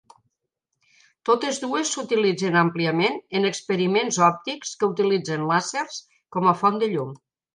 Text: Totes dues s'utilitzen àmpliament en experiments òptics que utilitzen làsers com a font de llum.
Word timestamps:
Totes 1.29 1.59
dues 1.65 1.91
s'utilitzen 1.95 2.57
àmpliament 2.61 3.19
en 3.41 3.45
experiments 3.51 4.19
òptics 4.29 4.73
que 4.81 4.91
utilitzen 4.97 5.47
làsers 5.51 6.03
com 6.37 6.51
a 6.53 6.57
font 6.63 6.83
de 6.85 6.93
llum. 6.95 7.17